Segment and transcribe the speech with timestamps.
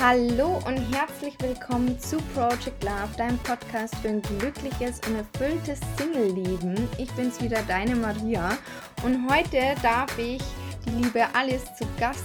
[0.00, 6.88] Hallo und herzlich willkommen zu Project Love, deinem Podcast für ein glückliches und erfülltes Single-Leben.
[6.98, 8.56] Ich bin's wieder, deine Maria.
[9.04, 10.40] Und heute darf ich
[10.86, 12.24] die liebe Alice zu Gast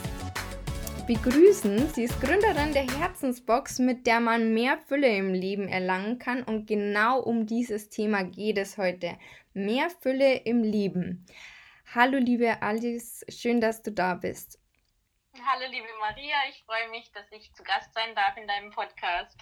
[1.08, 1.90] begrüßen.
[1.96, 6.44] Sie ist Gründerin der Herzensbox, mit der man mehr Fülle im Leben erlangen kann.
[6.44, 9.18] Und genau um dieses Thema geht es heute.
[9.56, 11.26] Mehr Fülle im Leben.
[11.96, 14.60] Hallo liebe Alice, schön, dass du da bist.
[15.46, 19.38] Hallo liebe Maria, ich freue mich, dass ich zu Gast sein darf in deinem Podcast.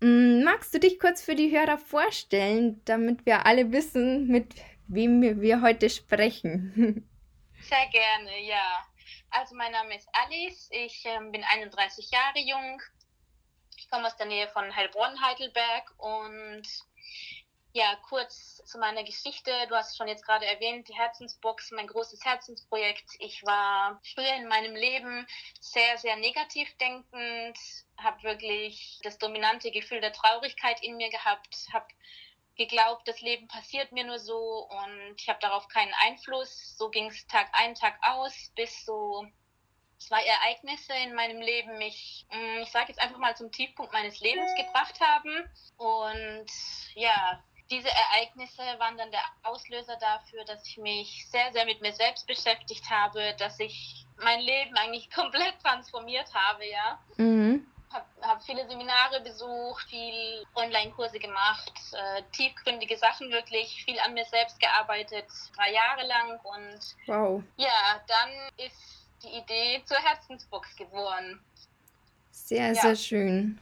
[0.00, 4.54] Mm, magst du dich kurz für die Hörer vorstellen, damit wir alle wissen, mit
[4.86, 7.06] wem wir heute sprechen?
[7.60, 8.86] Sehr gerne, ja.
[9.30, 12.80] Also mein Name ist Alice, ich äh, bin 31 Jahre jung,
[13.76, 16.62] ich komme aus der Nähe von Heilbronn, Heidelberg und
[17.74, 19.50] ja, kurz zu meiner Geschichte.
[19.68, 23.10] Du hast es schon jetzt gerade erwähnt, die Herzensbox, mein großes Herzensprojekt.
[23.18, 25.26] Ich war früher in meinem Leben
[25.60, 27.58] sehr, sehr negativ denkend,
[27.98, 31.86] habe wirklich das dominante Gefühl der Traurigkeit in mir gehabt, habe
[32.56, 36.76] geglaubt, das Leben passiert mir nur so und ich habe darauf keinen Einfluss.
[36.78, 39.26] So ging es Tag ein, Tag aus, bis so
[39.98, 44.20] zwei Ereignisse in meinem Leben mich, mm, ich sage jetzt einfach mal zum Tiefpunkt meines
[44.20, 45.50] Lebens gebracht haben.
[45.76, 46.46] Und
[46.94, 51.92] ja, diese Ereignisse waren dann der Auslöser dafür, dass ich mich sehr, sehr mit mir
[51.92, 56.98] selbst beschäftigt habe, dass ich mein Leben eigentlich komplett transformiert habe, ja.
[57.16, 57.66] Mhm.
[57.90, 64.24] Habe hab viele Seminare besucht, viel Online-Kurse gemacht, äh, tiefgründige Sachen wirklich, viel an mir
[64.24, 67.42] selbst gearbeitet, drei Jahre lang und wow.
[67.56, 71.40] ja, dann ist die Idee zur Herzensbox geboren.
[72.32, 72.74] Sehr, ja.
[72.74, 73.60] sehr schön.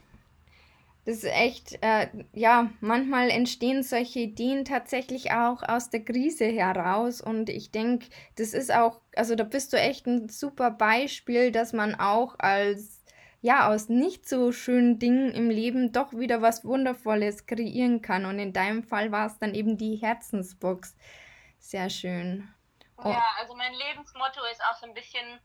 [1.05, 7.19] Das ist echt, äh, ja, manchmal entstehen solche Ideen tatsächlich auch aus der Krise heraus.
[7.19, 11.73] Und ich denke, das ist auch, also da bist du echt ein super Beispiel, dass
[11.73, 13.03] man auch als,
[13.41, 18.25] ja, aus nicht so schönen Dingen im Leben doch wieder was Wundervolles kreieren kann.
[18.25, 20.95] Und in deinem Fall war es dann eben die Herzensbox.
[21.59, 22.47] Sehr schön.
[22.97, 23.09] Oh.
[23.09, 25.39] Ja, also mein Lebensmotto ist auch so ein bisschen,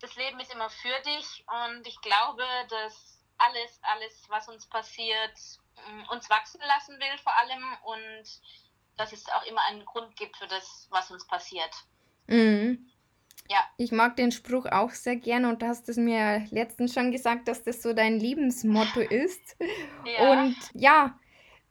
[0.00, 1.44] das Leben ist immer für dich.
[1.48, 5.32] Und ich glaube, dass alles, alles, was uns passiert,
[6.10, 8.40] uns wachsen lassen will vor allem und
[8.96, 11.70] dass es auch immer einen Grund gibt für das, was uns passiert.
[12.26, 12.90] Mhm.
[13.48, 13.58] Ja.
[13.76, 17.46] Ich mag den Spruch auch sehr gerne und du hast es mir letztens schon gesagt,
[17.46, 19.56] dass das so dein Lebensmotto ist.
[20.04, 20.32] ja.
[20.32, 21.18] Und ja,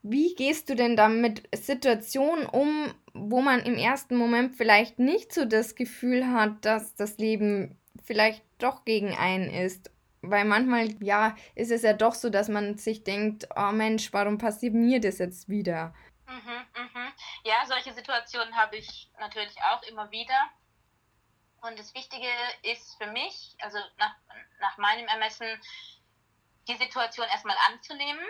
[0.04, 5.34] wie gehst du denn dann mit Situationen um, wo man im ersten Moment vielleicht nicht
[5.34, 9.90] so das Gefühl hat, dass das Leben vielleicht doch gegen einen ist
[10.30, 14.38] weil manchmal, ja, ist es ja doch so, dass man sich denkt, oh Mensch, warum
[14.38, 15.94] passiert mir das jetzt wieder?
[16.28, 17.14] Mhm, mhm.
[17.44, 20.50] Ja, solche Situationen habe ich natürlich auch immer wieder.
[21.62, 22.28] Und das Wichtige
[22.64, 24.16] ist für mich, also nach,
[24.60, 25.48] nach meinem Ermessen,
[26.68, 28.26] die Situation erstmal anzunehmen,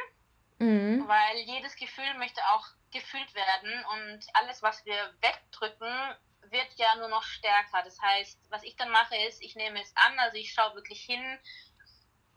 [0.59, 1.07] mhm.
[1.07, 6.15] weil jedes Gefühl möchte auch gefühlt werden und alles, was wir wegdrücken,
[6.51, 7.81] wird ja nur noch stärker.
[7.83, 11.01] Das heißt, was ich dann mache, ist, ich nehme es an, also ich schaue wirklich
[11.01, 11.39] hin,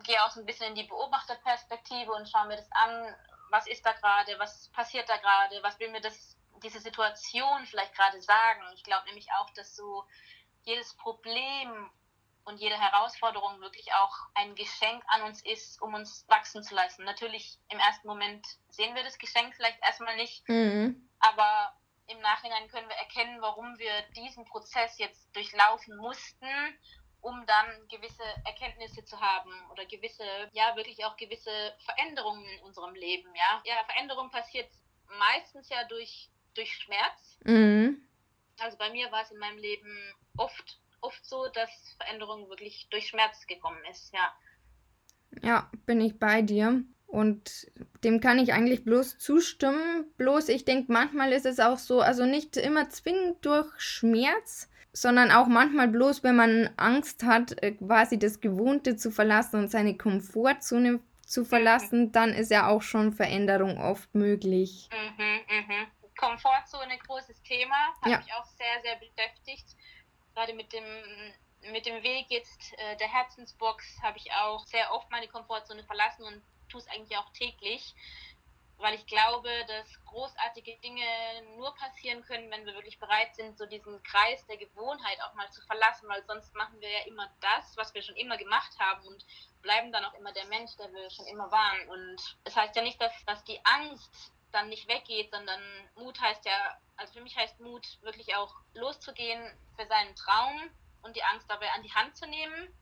[0.05, 3.15] gehe auch so ein bisschen in die Beobachterperspektive und schaue mir das an,
[3.51, 7.95] was ist da gerade, was passiert da gerade, was will mir das, diese Situation vielleicht
[7.95, 8.63] gerade sagen.
[8.75, 10.05] Ich glaube nämlich auch, dass so
[10.65, 11.91] jedes Problem
[12.45, 17.05] und jede Herausforderung wirklich auch ein Geschenk an uns ist, um uns wachsen zu lassen.
[17.05, 21.09] Natürlich im ersten Moment sehen wir das Geschenk vielleicht erstmal nicht, mhm.
[21.21, 21.75] aber
[22.07, 26.47] im Nachhinein können wir erkennen, warum wir diesen Prozess jetzt durchlaufen mussten
[27.29, 32.95] um dann gewisse Erkenntnisse zu haben oder gewisse, ja, wirklich auch gewisse Veränderungen in unserem
[32.95, 33.63] Leben, ja.
[33.65, 34.69] Ja, Veränderung passiert
[35.19, 37.39] meistens ja durch, durch Schmerz.
[37.45, 38.03] Mhm.
[38.59, 43.09] Also bei mir war es in meinem Leben oft, oft so, dass Veränderung wirklich durch
[43.09, 44.33] Schmerz gekommen ist, ja.
[45.43, 46.83] Ja, bin ich bei dir.
[47.07, 47.71] Und
[48.05, 50.13] dem kann ich eigentlich bloß zustimmen.
[50.17, 54.69] Bloß ich denke, manchmal ist es auch so, also nicht immer zwingend durch Schmerz,
[55.01, 59.71] sondern auch manchmal bloß, wenn man Angst hat, äh, quasi das Gewohnte zu verlassen und
[59.71, 64.89] seine Komfortzone zu verlassen, dann ist ja auch schon Veränderung oft möglich.
[64.93, 65.87] Mhm, mhm.
[66.17, 68.19] Komfortzone, großes Thema, habe ja.
[68.19, 69.77] mich auch sehr, sehr beschäftigt.
[70.35, 70.85] Gerade mit dem,
[71.73, 76.25] mit dem Weg jetzt äh, der Herzensbox habe ich auch sehr oft meine Komfortzone verlassen
[76.25, 77.95] und tue es eigentlich auch täglich
[78.79, 81.03] weil ich glaube, dass großartige Dinge
[81.57, 85.51] nur passieren können, wenn wir wirklich bereit sind, so diesen Kreis der Gewohnheit auch mal
[85.51, 89.05] zu verlassen, weil sonst machen wir ja immer das, was wir schon immer gemacht haben
[89.07, 89.25] und
[89.63, 91.89] bleiben dann auch immer der Mensch, der wir schon immer waren.
[91.89, 95.61] Und es das heißt ja nicht, dass, dass die Angst dann nicht weggeht, sondern
[95.97, 99.43] Mut heißt ja, also für mich heißt Mut wirklich auch loszugehen
[99.77, 100.71] für seinen Traum
[101.03, 102.73] und die Angst dabei an die Hand zu nehmen.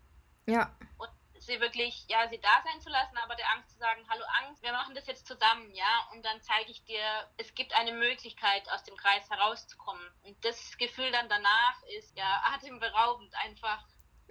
[0.46, 0.76] Ja.
[0.98, 1.10] Und
[1.40, 4.62] sie wirklich, ja, sie da sein zu lassen, aber der Angst zu sagen, hallo Angst,
[4.62, 7.02] wir machen das jetzt zusammen, ja, und dann zeige ich dir,
[7.38, 10.02] es gibt eine Möglichkeit, aus dem Kreis herauszukommen.
[10.22, 13.84] Und das Gefühl dann danach ist, ja, atemberaubend einfach.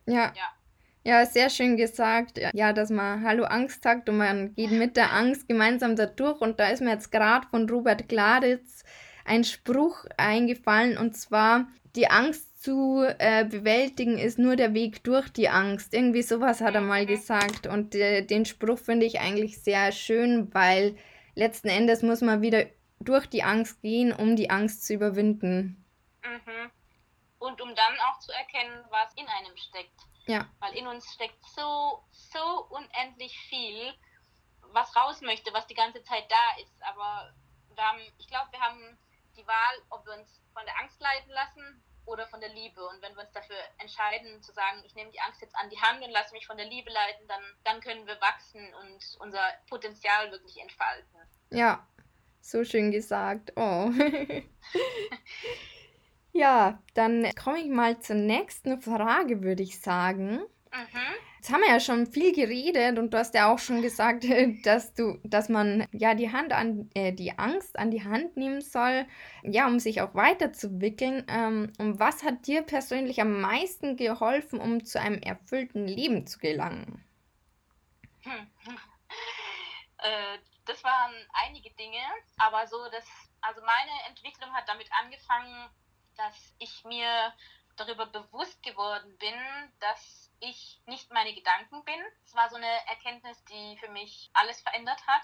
[0.05, 0.33] Ja.
[0.35, 0.49] ja.
[1.03, 2.39] Ja, sehr schön gesagt.
[2.53, 6.41] Ja, dass man Hallo Angst sagt und man geht mit der Angst gemeinsam da durch.
[6.41, 8.83] Und da ist mir jetzt gerade von Robert Glaritz
[9.23, 15.29] ein Spruch eingefallen und zwar, die Angst zu äh, bewältigen ist nur der Weg durch
[15.29, 15.93] die Angst.
[15.93, 17.07] Irgendwie sowas hat er mal mhm.
[17.07, 17.67] gesagt.
[17.67, 20.97] Und äh, den Spruch finde ich eigentlich sehr schön, weil
[21.35, 22.65] letzten Endes muss man wieder
[22.99, 25.85] durch die Angst gehen, um die Angst zu überwinden.
[26.23, 26.71] Mhm.
[27.37, 30.01] Und um dann auch zu erkennen, was in einem steckt.
[30.25, 30.49] Ja.
[30.59, 33.93] Weil in uns steckt so, so unendlich viel,
[34.73, 36.81] was raus möchte, was die ganze Zeit da ist.
[36.81, 37.31] Aber
[37.75, 38.97] wir haben, ich glaube, wir haben
[39.37, 42.85] die Wahl, ob wir uns von der Angst leiten lassen oder von der Liebe.
[42.87, 45.79] Und wenn wir uns dafür entscheiden, zu sagen, ich nehme die Angst jetzt an die
[45.79, 49.43] Hand und lasse mich von der Liebe leiten, dann, dann können wir wachsen und unser
[49.69, 51.19] Potenzial wirklich entfalten.
[51.51, 51.87] Ja,
[52.41, 53.53] so schön gesagt.
[53.55, 53.89] Oh.
[56.37, 60.41] Ja, dann komme ich mal zur nächsten Frage, würde ich sagen.
[60.75, 61.15] Mhm.
[61.37, 64.25] Jetzt haben wir ja schon viel geredet und du hast ja auch schon gesagt,
[64.65, 68.61] dass du, dass man ja die Hand an äh, die Angst an die Hand nehmen
[68.61, 69.05] soll,
[69.43, 71.25] ja, um sich auch weiterzuwickeln.
[71.29, 76.39] Ähm, und was hat dir persönlich am meisten geholfen, um zu einem erfüllten Leben zu
[76.39, 77.05] gelangen?
[78.23, 78.51] Hm.
[79.99, 81.13] Äh, das waren
[81.45, 82.01] einige Dinge,
[82.37, 83.05] aber so das,
[83.41, 85.69] also meine Entwicklung hat damit angefangen,
[86.17, 87.33] dass ich mir
[87.75, 89.35] darüber bewusst geworden bin,
[89.79, 91.99] dass ich nicht meine Gedanken bin.
[92.25, 95.23] Es war so eine Erkenntnis, die für mich alles verändert hat,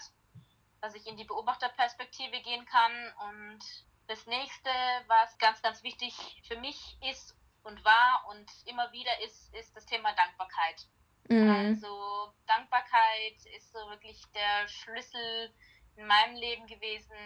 [0.80, 3.12] dass ich in die Beobachterperspektive gehen kann.
[3.28, 3.60] Und
[4.08, 4.70] das nächste,
[5.06, 6.14] was ganz, ganz wichtig
[6.46, 10.86] für mich ist und war und immer wieder ist, ist das Thema Dankbarkeit.
[11.28, 11.50] Mhm.
[11.50, 15.54] Also Dankbarkeit ist so wirklich der Schlüssel
[15.96, 17.16] in meinem Leben gewesen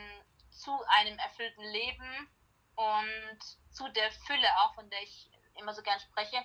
[0.50, 2.28] zu einem erfüllten Leben
[2.74, 3.38] und
[3.70, 6.44] zu der Fülle auch, von der ich immer so gern spreche,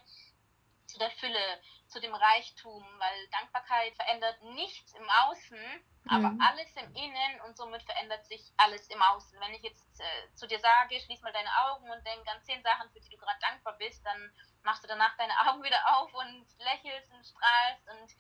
[0.92, 6.10] zu der Fülle, zu dem Reichtum, weil Dankbarkeit verändert nichts im Außen, mhm.
[6.10, 9.40] aber alles im Innen und somit verändert sich alles im Außen.
[9.40, 12.62] Wenn ich jetzt äh, zu dir sage, schließ mal deine Augen und denk an zehn
[12.64, 14.32] Sachen, für die du gerade dankbar bist, dann
[14.64, 18.12] machst du danach deine Augen wieder auf und lächelst und strahlst und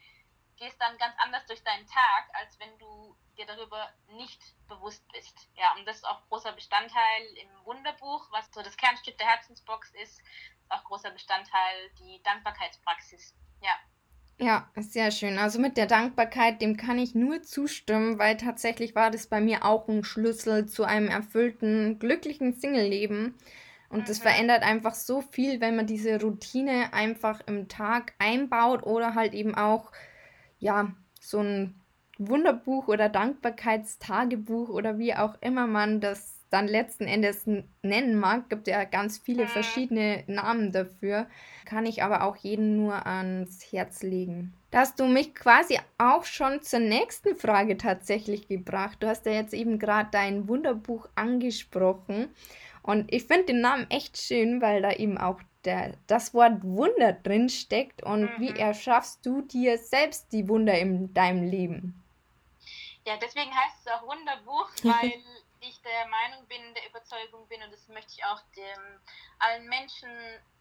[0.57, 5.49] gehst dann ganz anders durch deinen Tag, als wenn du dir darüber nicht bewusst bist.
[5.55, 9.91] Ja, und das ist auch großer Bestandteil im Wunderbuch, was so das Kernstück der Herzensbox
[10.01, 13.35] ist, ist auch großer Bestandteil die Dankbarkeitspraxis.
[13.61, 13.73] Ja.
[14.37, 15.37] Ja, sehr schön.
[15.37, 19.65] Also mit der Dankbarkeit, dem kann ich nur zustimmen, weil tatsächlich war das bei mir
[19.65, 23.37] auch ein Schlüssel zu einem erfüllten, glücklichen Single-Leben.
[23.89, 24.23] Und das mhm.
[24.23, 29.53] verändert einfach so viel, wenn man diese Routine einfach im Tag einbaut oder halt eben
[29.53, 29.91] auch
[30.57, 31.80] ja, so ein
[32.27, 37.47] Wunderbuch oder Dankbarkeitstagebuch oder wie auch immer man das dann letzten Endes
[37.81, 41.27] nennen mag, gibt ja ganz viele verschiedene Namen dafür,
[41.65, 44.53] kann ich aber auch jeden nur ans Herz legen.
[44.69, 48.97] Da hast du mich quasi auch schon zur nächsten Frage tatsächlich gebracht.
[48.99, 52.27] Du hast ja jetzt eben gerade dein Wunderbuch angesprochen
[52.83, 57.13] und ich finde den Namen echt schön, weil da eben auch der, das Wort Wunder
[57.13, 58.29] drin steckt und mhm.
[58.39, 62.00] wie erschaffst du dir selbst die Wunder in deinem Leben?
[63.05, 65.23] Ja, deswegen heißt es auch Wunderbuch, weil
[65.59, 69.01] ich der Meinung bin, der Überzeugung bin und das möchte ich auch dem,
[69.39, 70.09] allen Menschen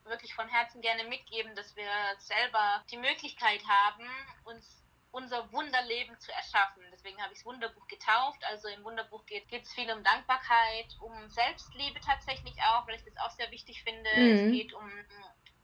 [0.04, 4.08] wirklich von Herzen gerne mitgeben, dass wir selber die Möglichkeit haben,
[4.44, 4.80] uns
[5.12, 6.82] unser Wunderleben zu erschaffen.
[6.92, 8.42] Deswegen habe ich das Wunderbuch getauft.
[8.44, 13.16] Also im Wunderbuch geht es viel um Dankbarkeit, um Selbstliebe tatsächlich auch, weil ich das
[13.16, 14.10] auch sehr wichtig finde.
[14.16, 14.46] Mhm.
[14.46, 14.88] Es geht um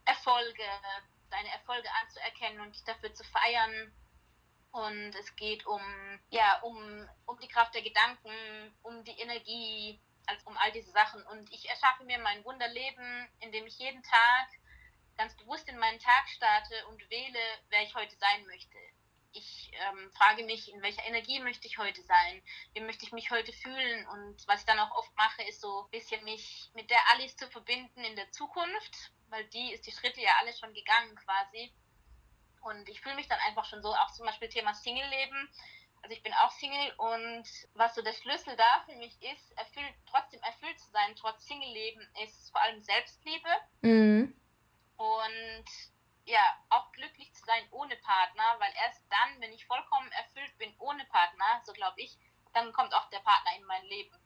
[0.05, 0.65] Erfolge,
[1.31, 3.93] deine Erfolge anzuerkennen und dich dafür zu feiern.
[4.77, 5.81] Und es geht um,
[6.31, 8.31] ja, um, um die Kraft der Gedanken,
[8.83, 11.23] um die Energie, also um all diese Sachen.
[11.29, 14.49] Und ich erschaffe mir mein Wunderleben, indem ich jeden Tag
[15.17, 17.39] ganz bewusst in meinen Tag starte und wähle,
[17.71, 18.77] wer ich heute sein möchte
[19.37, 22.43] ich ähm, frage mich, in welcher Energie möchte ich heute sein?
[22.73, 24.07] Wie möchte ich mich heute fühlen?
[24.09, 27.37] Und was ich dann auch oft mache, ist so ein bisschen mich mit der Alice
[27.37, 31.73] zu verbinden in der Zukunft, weil die ist die Schritte ja alle schon gegangen quasi.
[32.61, 35.49] Und ich fühle mich dann einfach schon so, auch zum Beispiel Thema Single-Leben.
[36.03, 37.45] Also ich bin auch Single und
[37.75, 42.07] was so der Schlüssel da für mich ist, erfüllt, trotzdem erfüllt zu sein, trotz Single-Leben,
[42.25, 43.49] ist vor allem Selbstliebe.
[43.83, 44.41] Mhm.
[44.97, 45.65] Und
[46.27, 50.75] ja, auch glücklich zu sein ohne Partner, weil erst dann, wenn ich vollkommen erfüllt bin
[50.79, 52.19] ohne Partner, so glaube ich,
[52.53, 54.17] dann kommt auch der Partner in mein Leben.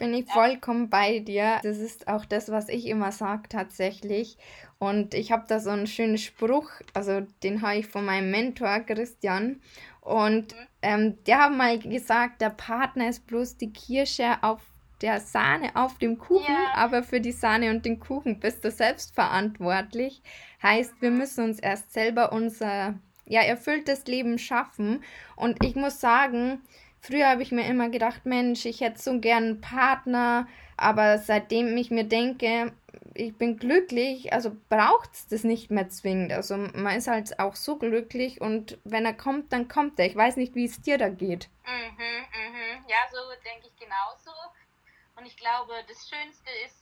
[0.00, 1.60] Bin ich vollkommen bei dir.
[1.62, 4.36] Das ist auch das, was ich immer sage tatsächlich.
[4.78, 8.80] Und ich habe da so einen schönen Spruch, also den habe ich von meinem Mentor
[8.80, 9.60] Christian.
[10.00, 10.66] Und mhm.
[10.82, 14.62] ähm, der hat mal gesagt, der Partner ist bloß die Kirsche auf
[15.02, 16.74] der Sahne auf dem Kuchen, ja.
[16.74, 20.22] aber für die Sahne und den Kuchen bist du selbst verantwortlich.
[20.62, 21.18] Heißt, wir mhm.
[21.18, 22.94] müssen uns erst selber unser
[23.26, 25.04] ja, erfülltes Leben schaffen.
[25.36, 26.62] Und ich muss sagen,
[27.00, 31.76] Früher habe ich mir immer gedacht, Mensch, ich hätte so gern einen Partner, aber seitdem
[31.76, 32.72] ich mir denke,
[33.14, 36.32] ich bin glücklich, also braucht es das nicht mehr zwingend.
[36.32, 40.06] Also man ist halt auch so glücklich und wenn er kommt, dann kommt er.
[40.06, 41.48] Ich weiß nicht, wie es dir da geht.
[41.66, 42.84] Mhm, mhm.
[42.86, 44.30] Ja, so denke ich genauso.
[45.16, 46.76] Und ich glaube, das Schönste ist,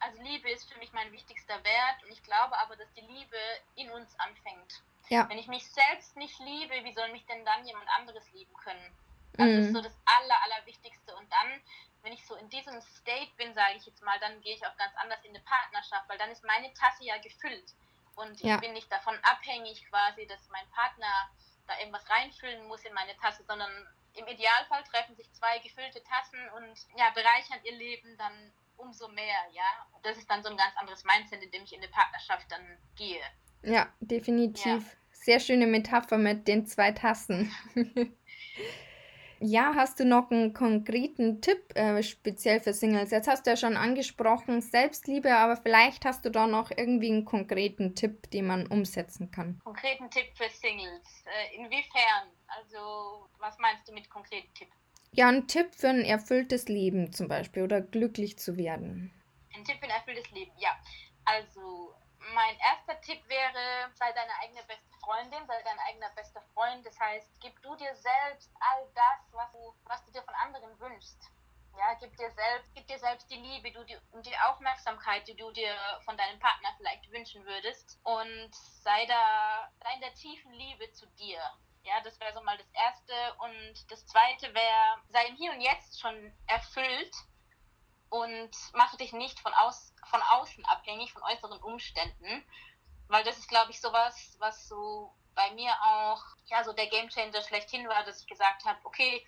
[0.00, 3.36] also Liebe ist für mich mein wichtigster Wert und ich glaube aber, dass die Liebe
[3.76, 4.82] in uns anfängt.
[5.08, 5.28] Ja.
[5.28, 8.92] Wenn ich mich selbst nicht liebe, wie soll mich denn dann jemand anderes lieben können?
[9.38, 9.56] Also mhm.
[9.56, 11.14] das ist so das Aller, Allerwichtigste.
[11.16, 11.60] Und dann,
[12.02, 14.76] wenn ich so in diesem State bin, sage ich jetzt mal, dann gehe ich auch
[14.76, 17.74] ganz anders in eine Partnerschaft, weil dann ist meine Tasse ja gefüllt.
[18.16, 18.54] Und ja.
[18.54, 21.30] ich bin nicht davon abhängig quasi, dass mein Partner
[21.66, 23.70] da irgendwas reinfüllen muss in meine Tasse, sondern
[24.14, 29.40] im Idealfall treffen sich zwei gefüllte Tassen und ja, bereichern ihr Leben dann umso mehr,
[29.52, 29.86] ja.
[29.92, 32.50] Und das ist dann so ein ganz anderes Mindset, in dem ich in eine Partnerschaft
[32.50, 33.20] dann gehe.
[33.62, 34.64] Ja, definitiv.
[34.64, 34.96] Ja.
[35.10, 37.52] Sehr schöne Metapher mit den zwei Tassen.
[39.38, 43.10] Ja, hast du noch einen konkreten Tipp äh, speziell für Singles?
[43.10, 47.26] Jetzt hast du ja schon angesprochen, Selbstliebe, aber vielleicht hast du da noch irgendwie einen
[47.26, 49.60] konkreten Tipp, den man umsetzen kann.
[49.62, 51.24] Konkreten Tipp für Singles?
[51.26, 52.30] Äh, inwiefern?
[52.46, 54.68] Also, was meinst du mit konkreten Tipp?
[55.12, 59.12] Ja, ein Tipp für ein erfülltes Leben zum Beispiel oder glücklich zu werden.
[59.54, 60.70] Ein Tipp für ein erfülltes Leben, ja.
[61.26, 61.94] Also,
[62.34, 66.84] mein erster Tipp wäre, sei deine eigene beste Freundin, sei dein eigener bester Freund.
[66.84, 70.78] Das heißt, gib du dir selbst all das, was du, was du dir von anderen
[70.80, 71.30] wünschst.
[71.78, 75.36] Ja, gib dir selbst, gib dir selbst die Liebe du, die, und die Aufmerksamkeit, die
[75.36, 78.00] du dir von deinem Partner vielleicht wünschen würdest.
[78.02, 81.38] Und sei da, sei in der tiefen Liebe zu dir.
[81.84, 83.12] Ja, das wäre so mal das Erste.
[83.38, 87.14] Und das Zweite wäre, sei im Hier und Jetzt schon erfüllt
[88.10, 92.44] und mache dich nicht von, aus, von außen abhängig, von äußeren Umständen.
[93.08, 97.42] Weil das ist, glaube ich, sowas, was so bei mir auch ja so der Gamechanger
[97.42, 99.24] schlechthin war, dass ich gesagt habe, okay,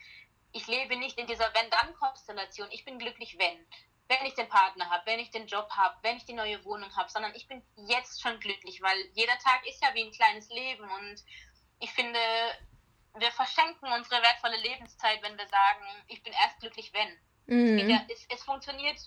[0.53, 2.69] ich lebe nicht in dieser Wenn-Dann-Konstellation.
[2.71, 3.67] Ich bin glücklich, wenn.
[4.09, 6.95] Wenn ich den Partner habe, wenn ich den Job habe, wenn ich die neue Wohnung
[6.97, 10.49] habe, sondern ich bin jetzt schon glücklich, weil jeder Tag ist ja wie ein kleines
[10.49, 11.23] Leben und
[11.79, 12.19] ich finde,
[13.15, 17.19] wir verschenken unsere wertvolle Lebenszeit, wenn wir sagen, ich bin erst glücklich, wenn.
[17.47, 17.91] Mhm.
[17.91, 18.99] Ja, es, es funktioniert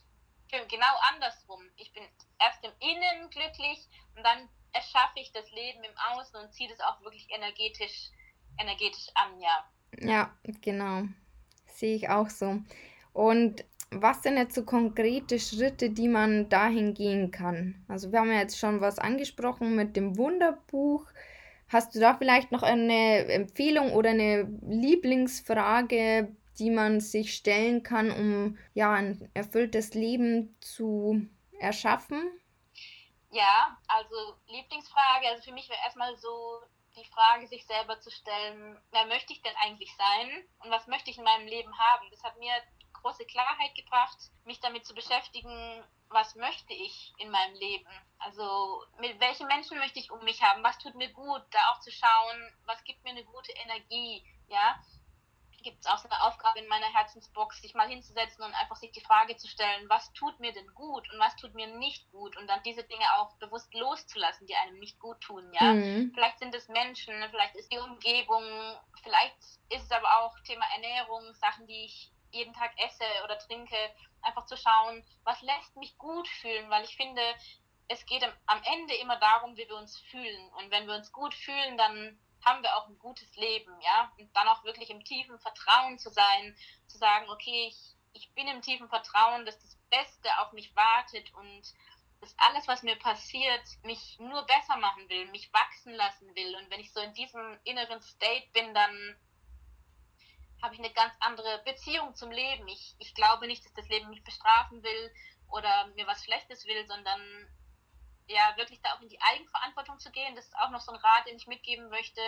[0.49, 1.67] genau andersrum.
[1.77, 2.03] Ich bin
[2.39, 6.79] erst im Innen glücklich und dann erschaffe ich das Leben im Außen und ziehe das
[6.79, 8.11] auch wirklich energetisch,
[8.57, 9.65] energetisch an, ja.
[9.99, 11.03] Ja, genau.
[11.65, 12.61] Sehe ich auch so.
[13.13, 17.83] Und was sind jetzt so konkrete Schritte, die man dahin gehen kann?
[17.87, 21.05] Also wir haben ja jetzt schon was angesprochen mit dem Wunderbuch.
[21.67, 28.11] Hast du da vielleicht noch eine Empfehlung oder eine Lieblingsfrage, die man sich stellen kann,
[28.11, 31.25] um ja ein erfülltes Leben zu
[31.59, 32.21] erschaffen?
[33.31, 36.61] Ja, also Lieblingsfrage, also für mich wäre erstmal so
[36.95, 41.09] die Frage, sich selber zu stellen, wer möchte ich denn eigentlich sein und was möchte
[41.09, 42.09] ich in meinem Leben haben?
[42.11, 42.53] Das hat mir
[42.91, 47.89] große Klarheit gebracht, mich damit zu beschäftigen, was möchte ich in meinem Leben?
[48.19, 50.61] Also mit welchen Menschen möchte ich um mich haben?
[50.63, 51.41] Was tut mir gut?
[51.51, 54.25] Da auch zu schauen, was gibt mir eine gute Energie?
[54.47, 54.77] Ja,
[55.61, 58.91] gibt es auch so eine Aufgabe in meiner Herzensbox, sich mal hinzusetzen und einfach sich
[58.91, 62.37] die Frage zu stellen, was tut mir denn gut und was tut mir nicht gut
[62.37, 65.73] und dann diese Dinge auch bewusst loszulassen, die einem nicht gut tun, ja.
[65.73, 66.11] Mhm.
[66.13, 68.43] Vielleicht sind es Menschen, vielleicht ist die Umgebung,
[69.03, 69.37] vielleicht
[69.69, 73.75] ist es aber auch Thema Ernährung, Sachen, die ich jeden Tag esse oder trinke,
[74.21, 77.21] einfach zu schauen, was lässt mich gut fühlen, weil ich finde,
[77.87, 81.33] es geht am Ende immer darum, wie wir uns fühlen und wenn wir uns gut
[81.33, 84.11] fühlen, dann haben wir auch ein gutes Leben, ja.
[84.17, 86.55] Und dann auch wirklich im tiefen Vertrauen zu sein,
[86.87, 91.33] zu sagen, okay, ich, ich bin im tiefen Vertrauen, dass das Beste auf mich wartet
[91.33, 91.63] und
[92.21, 96.55] dass alles, was mir passiert, mich nur besser machen will, mich wachsen lassen will.
[96.55, 99.17] Und wenn ich so in diesem inneren State bin, dann
[100.61, 102.67] habe ich eine ganz andere Beziehung zum Leben.
[102.67, 105.11] Ich, ich glaube nicht, dass das Leben mich bestrafen will
[105.49, 107.21] oder mir was Schlechtes will, sondern
[108.33, 110.35] ja, wirklich da auch in die Eigenverantwortung zu gehen.
[110.35, 112.21] Das ist auch noch so ein Rat, den ich mitgeben möchte,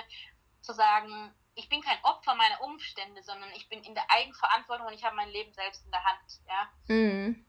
[0.61, 4.93] zu sagen, ich bin kein Opfer meiner Umstände, sondern ich bin in der Eigenverantwortung und
[4.93, 6.95] ich habe mein Leben selbst in der Hand, ja.
[6.95, 7.45] Mhm.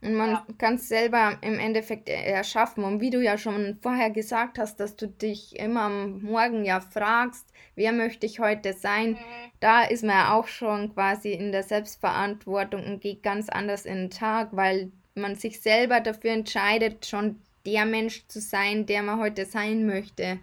[0.00, 0.46] Und man Ja.
[0.58, 2.84] kann es selber im Endeffekt e- erschaffen.
[2.84, 6.80] Und wie du ja schon vorher gesagt hast, dass du dich immer am Morgen ja
[6.80, 9.52] fragst, wer möchte ich heute sein, Mhm.
[9.58, 13.96] da ist man ja auch schon quasi in der Selbstverantwortung und geht ganz anders in
[13.96, 19.18] den Tag, weil man sich selber dafür entscheidet, schon der Mensch zu sein, der man
[19.18, 20.38] heute sein möchte.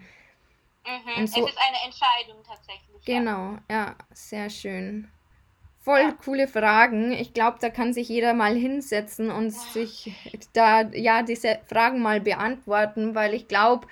[0.85, 1.27] Mhm.
[1.27, 3.05] So- es ist eine Entscheidung tatsächlich.
[3.05, 3.19] Ja.
[3.19, 5.09] Genau, ja, sehr schön.
[5.79, 6.11] Voll Ja.
[6.13, 7.11] coole Fragen.
[7.11, 10.11] Ich glaube, da kann sich jeder mal hinsetzen und sich
[10.53, 13.87] da, ja, diese Fragen mal beantworten, weil ich glaube,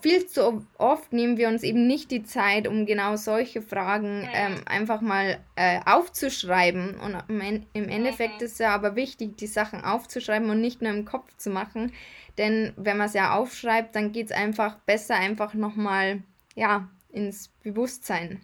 [0.00, 4.28] viel zu oft nehmen wir uns eben nicht die Zeit, um genau solche Fragen Mhm.
[4.32, 6.98] ähm, einfach mal äh, aufzuschreiben.
[7.00, 8.46] Und im En- im Endeffekt Mhm.
[8.46, 11.92] ist ja aber wichtig, die Sachen aufzuschreiben und nicht nur im Kopf zu machen.
[12.38, 16.22] Denn wenn man es ja aufschreibt, dann geht es einfach besser, einfach nochmal,
[16.54, 18.40] ja, ins Bewusstsein.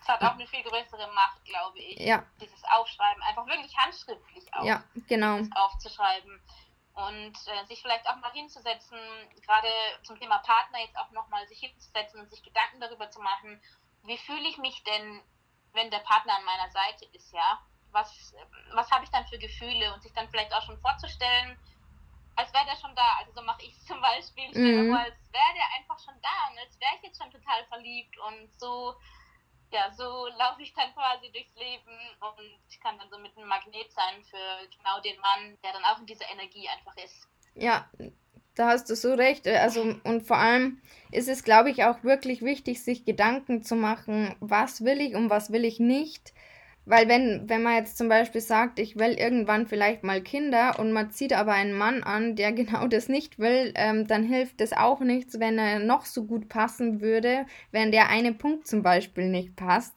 [0.00, 1.98] Es hat auch eine viel größere Macht, glaube ich.
[1.98, 4.64] Ja, Dieses Aufschreiben, einfach wirklich handschriftlich auch.
[4.64, 5.40] ja, genau.
[5.54, 6.40] aufzuschreiben
[7.06, 8.98] und äh, sich vielleicht auch mal hinzusetzen,
[9.42, 9.68] gerade
[10.02, 13.62] zum Thema Partner jetzt auch nochmal sich hinzusetzen und sich Gedanken darüber zu machen,
[14.02, 15.22] wie fühle ich mich denn,
[15.74, 17.60] wenn der Partner an meiner Seite ist, ja?
[17.92, 18.34] Was,
[18.72, 21.56] was habe ich dann für Gefühle und sich dann vielleicht auch schon vorzustellen,
[22.36, 23.16] als wäre der schon da.
[23.18, 24.50] Also so mache ich es zum Beispiel.
[24.50, 24.92] Ich Mhm.
[24.94, 28.52] als wäre der einfach schon da und als wäre ich jetzt schon total verliebt und
[28.58, 28.94] so
[29.70, 33.48] ja, so laufe ich dann quasi durchs Leben und ich kann dann so mit einem
[33.48, 37.28] Magnet sein für genau den Mann, der dann auch in dieser Energie einfach ist.
[37.54, 37.88] Ja,
[38.54, 39.46] da hast du so recht.
[39.46, 40.80] Also, und vor allem
[41.12, 45.30] ist es, glaube ich, auch wirklich wichtig, sich Gedanken zu machen, was will ich und
[45.30, 46.32] was will ich nicht.
[46.88, 50.90] Weil wenn, wenn man jetzt zum Beispiel sagt, ich will irgendwann vielleicht mal Kinder und
[50.90, 54.72] man zieht aber einen Mann an, der genau das nicht will, ähm, dann hilft es
[54.72, 59.28] auch nichts, wenn er noch so gut passen würde, wenn der eine Punkt zum Beispiel
[59.28, 59.94] nicht passt.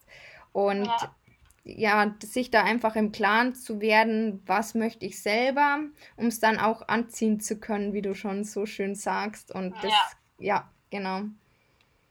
[0.52, 1.16] Und Ja.
[1.64, 5.80] ja, sich da einfach im Klaren zu werden, was möchte ich selber,
[6.18, 9.56] um es dann auch anziehen zu können, wie du schon so schön sagst.
[9.56, 10.10] Und das, Ja.
[10.40, 11.22] ja, genau.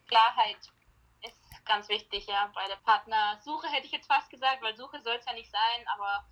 [0.09, 0.57] Klarheit
[1.71, 5.25] ganz wichtig, ja, bei der Partnersuche hätte ich jetzt fast gesagt, weil Suche soll es
[5.25, 6.27] ja nicht sein, aber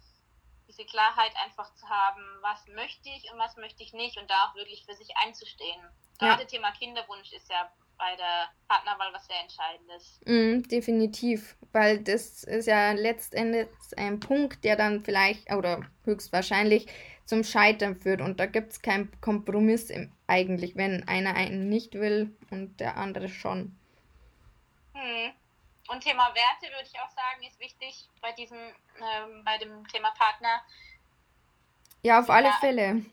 [0.67, 4.35] diese Klarheit einfach zu haben, was möchte ich und was möchte ich nicht und da
[4.45, 5.81] auch wirklich für sich einzustehen.
[6.21, 6.35] Ja.
[6.35, 10.21] Gerade Thema Kinderwunsch ist ja bei der Partnerwahl was sehr Entscheidendes.
[10.27, 16.87] Mm, definitiv, weil das ist ja letztendlich ein Punkt, der dann vielleicht oder höchstwahrscheinlich
[17.25, 18.21] zum Scheitern führt.
[18.21, 22.97] Und da gibt es keinen Kompromiss im, eigentlich, wenn einer einen nicht will und der
[22.97, 23.77] andere schon.
[24.99, 25.33] Hm.
[25.89, 28.59] Und Thema Werte würde ich auch sagen, ist wichtig bei diesem,
[29.01, 30.63] ähm, bei dem Thema Partner.
[32.03, 32.57] Ja, auf alle Ja.
[32.61, 33.05] Fälle.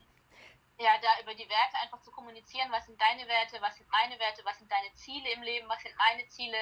[0.77, 4.19] Ja, da über die Werte einfach zu kommunizieren, was sind deine Werte, was sind meine
[4.19, 6.57] Werte, was sind deine Ziele im Leben, was sind meine Ziele.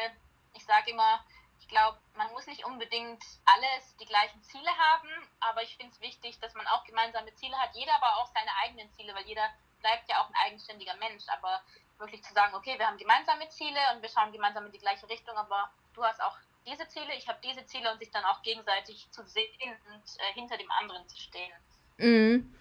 [0.54, 1.26] Ich sage immer,
[1.60, 6.02] ich glaube, man muss nicht unbedingt alles die gleichen Ziele haben, aber ich finde es
[6.02, 7.74] wichtig, dass man auch gemeinsame Ziele hat.
[7.74, 9.50] Jeder aber auch seine eigenen Ziele, weil jeder
[9.80, 11.24] bleibt ja auch ein eigenständiger Mensch.
[11.30, 11.64] Aber
[11.98, 15.10] wirklich zu sagen, okay, wir haben gemeinsame Ziele und wir schauen gemeinsam in die gleiche
[15.10, 18.42] Richtung, aber du hast auch diese Ziele, ich habe diese Ziele und sich dann auch
[18.42, 21.52] gegenseitig zu sehen und äh, hinter dem anderen zu stehen.
[21.98, 22.54] Mhm.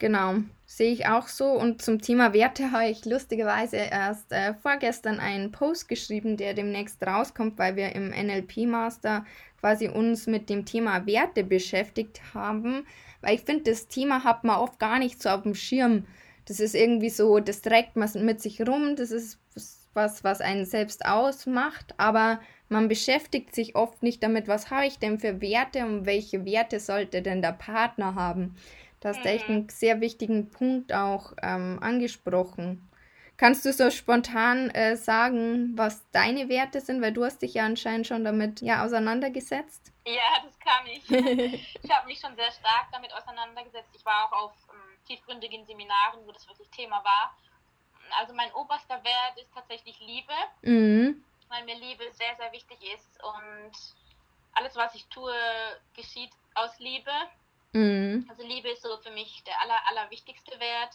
[0.00, 1.46] Genau, sehe ich auch so.
[1.46, 7.04] Und zum Thema Werte habe ich lustigerweise erst äh, vorgestern einen Post geschrieben, der demnächst
[7.04, 9.26] rauskommt, weil wir im NLP-Master
[9.58, 12.86] quasi uns mit dem Thema Werte beschäftigt haben.
[13.22, 16.06] Weil ich finde, das Thema hat man oft gar nicht so auf dem Schirm.
[16.44, 19.40] Das ist irgendwie so, das trägt man mit sich rum, das ist
[19.98, 24.98] was, was einen selbst ausmacht, aber man beschäftigt sich oft nicht damit, was habe ich
[24.98, 28.56] denn für Werte und welche Werte sollte denn der Partner haben.
[29.00, 29.54] Da hast du echt Mhm.
[29.54, 32.88] einen sehr wichtigen Punkt auch ähm, angesprochen.
[33.36, 37.00] Kannst du so spontan äh, sagen, was deine Werte sind?
[37.00, 39.92] Weil du hast dich ja anscheinend schon damit ja auseinandergesetzt.
[40.04, 41.08] Ja, das kann ich.
[41.82, 43.90] ich habe mich schon sehr stark damit auseinandergesetzt.
[43.94, 47.36] Ich war auch auf ähm, tiefgründigen Seminaren, wo das wirklich Thema war.
[48.18, 51.24] Also mein oberster Wert ist tatsächlich Liebe, Mhm.
[51.48, 53.72] weil mir Liebe sehr, sehr wichtig ist und
[54.52, 55.34] alles, was ich tue,
[55.94, 57.12] geschieht aus Liebe.
[57.72, 58.26] Mhm.
[58.28, 60.94] Also Liebe ist so für mich der aller, allerwichtigste Wert.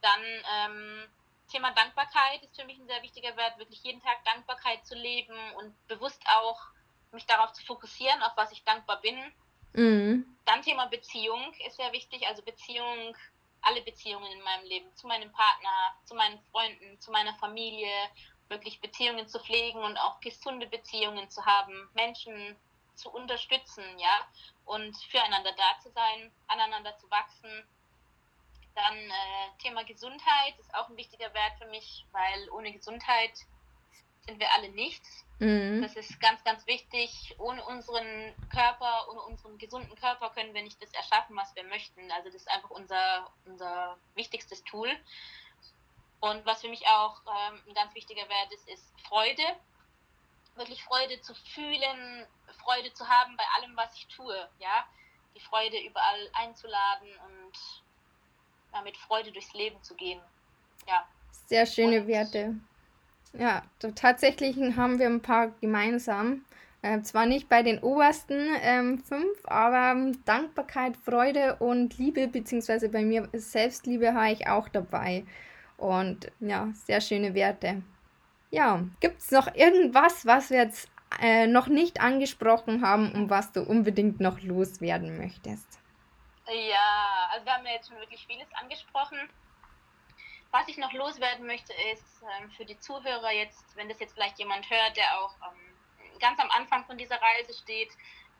[0.00, 0.22] Dann
[0.54, 1.08] ähm,
[1.50, 5.36] Thema Dankbarkeit ist für mich ein sehr wichtiger Wert, wirklich jeden Tag Dankbarkeit zu leben
[5.58, 6.60] und bewusst auch
[7.12, 9.16] mich darauf zu fokussieren, auf was ich dankbar bin.
[9.72, 10.36] Mhm.
[10.44, 13.16] Dann Thema Beziehung ist sehr wichtig, also Beziehung,
[13.66, 17.92] alle Beziehungen in meinem Leben, zu meinem Partner, zu meinen Freunden, zu meiner Familie,
[18.48, 22.56] wirklich Beziehungen zu pflegen und auch gesunde Beziehungen zu haben, Menschen
[22.94, 24.26] zu unterstützen, ja,
[24.64, 27.66] und füreinander da zu sein, aneinander zu wachsen.
[28.74, 33.32] Dann äh, Thema Gesundheit ist auch ein wichtiger Wert für mich, weil ohne Gesundheit
[34.26, 35.23] sind wir alle nichts.
[35.38, 35.82] Mhm.
[35.82, 37.34] Das ist ganz, ganz wichtig.
[37.38, 42.10] Ohne unseren Körper, ohne unseren gesunden Körper können wir nicht das erschaffen, was wir möchten.
[42.12, 44.90] Also das ist einfach unser, unser wichtigstes Tool.
[46.20, 49.42] Und was für mich auch ähm, ein ganz wichtiger Wert ist, ist Freude.
[50.54, 52.26] Wirklich Freude zu fühlen,
[52.62, 54.48] Freude zu haben bei allem, was ich tue.
[54.60, 54.86] Ja,
[55.34, 57.52] die Freude überall einzuladen und
[58.72, 60.20] ja, mit Freude durchs Leben zu gehen.
[60.86, 61.06] Ja.
[61.46, 62.54] Sehr schöne und, Werte.
[63.36, 63.62] Ja,
[63.94, 66.44] tatsächlich haben wir ein paar gemeinsam.
[66.82, 73.02] Äh, zwar nicht bei den obersten ähm, fünf, aber Dankbarkeit, Freude und Liebe, beziehungsweise bei
[73.02, 75.24] mir Selbstliebe habe ich auch dabei.
[75.78, 77.82] Und ja, sehr schöne Werte.
[78.50, 80.88] Ja, gibt es noch irgendwas, was wir jetzt
[81.20, 85.80] äh, noch nicht angesprochen haben und was du unbedingt noch loswerden möchtest?
[86.46, 89.18] Ja, also wir haben ja jetzt schon wirklich vieles angesprochen.
[90.54, 94.38] Was ich noch loswerden möchte, ist ähm, für die Zuhörer jetzt, wenn das jetzt vielleicht
[94.38, 97.90] jemand hört, der auch ähm, ganz am Anfang von dieser Reise steht,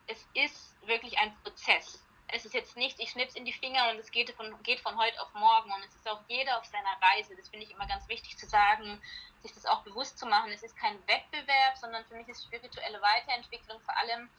[0.06, 2.00] es ist wirklich ein Prozess.
[2.28, 4.96] Es ist jetzt nicht, ich schnips in die Finger und es geht von, geht von
[4.96, 7.34] heute auf morgen und es ist auch jeder auf seiner Reise.
[7.34, 9.02] Das finde ich immer ganz wichtig zu sagen,
[9.42, 10.52] sich das auch bewusst zu machen.
[10.52, 14.30] Es ist kein Wettbewerb, sondern für mich ist spirituelle Weiterentwicklung vor allem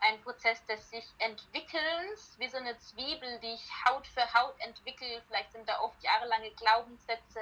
[0.00, 5.22] ein Prozess des sich Entwickelns, wie so eine Zwiebel, die ich Haut für Haut entwickle.
[5.28, 7.40] Vielleicht sind da oft jahrelange Glaubenssätze,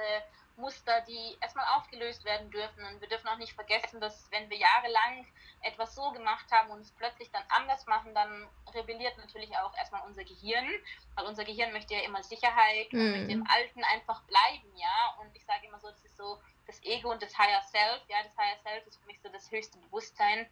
[0.55, 2.85] Muster, die erstmal aufgelöst werden dürfen.
[2.85, 5.25] Und wir dürfen auch nicht vergessen, dass wenn wir jahrelang
[5.61, 10.01] etwas so gemacht haben und es plötzlich dann anders machen, dann rebelliert natürlich auch erstmal
[10.05, 10.67] unser Gehirn,
[11.15, 13.11] weil unser Gehirn möchte ja immer Sicherheit und mm.
[13.11, 15.15] möchte im Alten einfach bleiben, ja.
[15.21, 18.17] Und ich sage immer so, das ist so das Ego und das Higher Self, ja,
[18.23, 20.47] das Higher Self ist für mich so das höchste Bewusstsein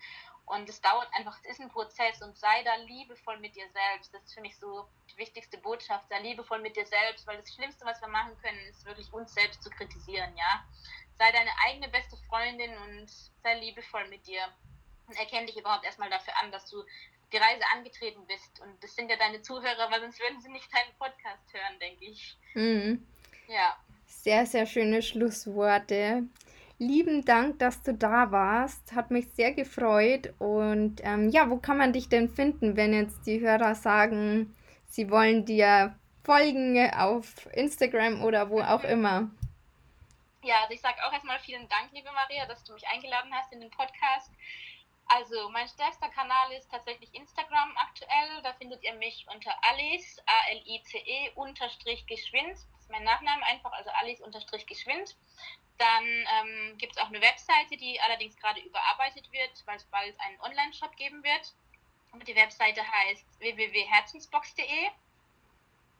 [0.51, 4.13] und es dauert einfach, es ist ein Prozess und sei da liebevoll mit dir selbst.
[4.13, 6.09] Das ist für mich so die wichtigste Botschaft.
[6.09, 9.33] Sei liebevoll mit dir selbst, weil das Schlimmste, was wir machen können, ist wirklich uns
[9.33, 10.65] selbst zu kritisieren, ja.
[11.17, 13.09] Sei deine eigene beste Freundin und
[13.43, 14.41] sei liebevoll mit dir.
[15.07, 16.83] Und erkenne dich überhaupt erstmal dafür an, dass du
[17.31, 18.59] die Reise angetreten bist.
[18.59, 22.05] Und das sind ja deine Zuhörer, weil sonst würden sie nicht deinen Podcast hören, denke
[22.05, 22.37] ich.
[22.55, 23.07] Mhm.
[23.47, 23.77] Ja.
[24.05, 26.23] Sehr, sehr schöne Schlussworte
[26.81, 28.93] lieben Dank, dass du da warst.
[28.93, 30.33] Hat mich sehr gefreut.
[30.39, 34.55] Und ähm, ja, wo kann man dich denn finden, wenn jetzt die Hörer sagen,
[34.87, 39.29] sie wollen dir folgen auf Instagram oder wo auch immer?
[40.43, 43.53] Ja, also ich sage auch erstmal vielen Dank, liebe Maria, dass du mich eingeladen hast
[43.53, 44.31] in den Podcast.
[45.05, 48.41] Also mein stärkster Kanal ist tatsächlich Instagram aktuell.
[48.41, 52.53] Da findet ihr mich unter Alice, A-L-I-C-E, unterstrich geschwind.
[52.53, 55.15] Das ist mein Nachname einfach, also Alice unterstrich geschwind.
[55.81, 60.13] Dann ähm, gibt es auch eine Webseite, die allerdings gerade überarbeitet wird, weil es bald
[60.19, 61.55] einen Online-Shop geben wird.
[62.11, 64.89] Und die Webseite heißt www.herzensbox.de.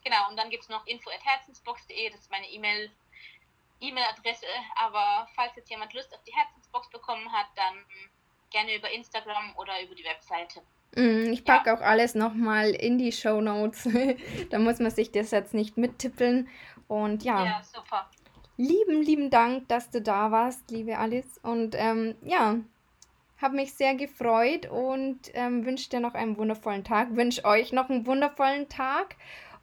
[0.04, 2.92] Genau, und dann gibt es noch info.herzensbox.de, das ist meine E-Mail,
[3.80, 4.46] E-Mail-Adresse.
[4.76, 7.84] Aber falls jetzt jemand Lust auf die Herzensbox bekommen hat, dann
[8.52, 10.62] gerne über Instagram oder über die Webseite.
[10.96, 11.76] Mm, ich packe ja.
[11.76, 13.90] auch alles nochmal in die Show Notes.
[14.52, 16.50] da muss man sich das jetzt nicht mittippeln.
[16.88, 17.44] Und ja.
[17.44, 18.08] Ja, super
[18.62, 21.40] lieben, lieben Dank, dass du da warst, liebe Alice.
[21.42, 22.58] Und ähm, ja,
[23.42, 27.16] habe mich sehr gefreut und ähm, wünsche dir noch einen wundervollen Tag.
[27.16, 29.16] Wünsche euch noch einen wundervollen Tag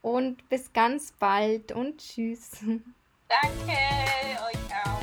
[0.03, 2.51] und bis ganz bald und tschüss.
[3.29, 3.79] Danke
[4.49, 4.98] euch auch.